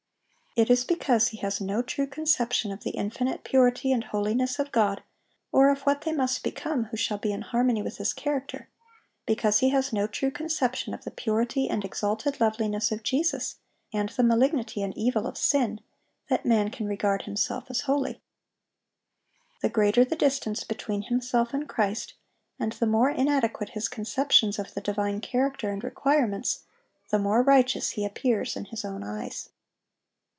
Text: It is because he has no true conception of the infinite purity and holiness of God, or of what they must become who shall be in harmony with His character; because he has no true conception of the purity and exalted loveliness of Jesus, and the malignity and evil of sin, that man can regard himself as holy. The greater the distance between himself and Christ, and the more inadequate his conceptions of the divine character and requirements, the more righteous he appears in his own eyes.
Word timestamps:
It 0.57 0.69
is 0.69 0.83
because 0.83 1.29
he 1.29 1.37
has 1.37 1.61
no 1.61 1.81
true 1.81 2.05
conception 2.05 2.73
of 2.73 2.83
the 2.83 2.89
infinite 2.89 3.45
purity 3.45 3.93
and 3.93 4.03
holiness 4.03 4.59
of 4.59 4.73
God, 4.73 5.01
or 5.49 5.69
of 5.69 5.83
what 5.83 6.01
they 6.01 6.11
must 6.11 6.43
become 6.43 6.83
who 6.91 6.97
shall 6.97 7.17
be 7.17 7.31
in 7.31 7.41
harmony 7.41 7.81
with 7.81 7.99
His 7.99 8.11
character; 8.11 8.67
because 9.25 9.59
he 9.59 9.69
has 9.69 9.93
no 9.93 10.07
true 10.07 10.29
conception 10.29 10.93
of 10.93 11.05
the 11.05 11.09
purity 11.09 11.69
and 11.69 11.85
exalted 11.85 12.41
loveliness 12.41 12.91
of 12.91 13.01
Jesus, 13.01 13.59
and 13.93 14.09
the 14.09 14.23
malignity 14.25 14.83
and 14.83 14.93
evil 14.97 15.25
of 15.25 15.37
sin, 15.37 15.79
that 16.29 16.45
man 16.45 16.69
can 16.69 16.85
regard 16.85 17.21
himself 17.21 17.67
as 17.71 17.81
holy. 17.81 18.21
The 19.61 19.69
greater 19.69 20.03
the 20.03 20.17
distance 20.17 20.65
between 20.65 21.03
himself 21.03 21.53
and 21.53 21.65
Christ, 21.65 22.13
and 22.59 22.73
the 22.73 22.85
more 22.85 23.09
inadequate 23.09 23.69
his 23.69 23.87
conceptions 23.87 24.59
of 24.59 24.73
the 24.73 24.81
divine 24.81 25.21
character 25.21 25.71
and 25.71 25.81
requirements, 25.81 26.63
the 27.09 27.19
more 27.19 27.41
righteous 27.41 27.91
he 27.91 28.03
appears 28.03 28.57
in 28.57 28.65
his 28.65 28.83
own 28.83 29.01
eyes. 29.01 29.47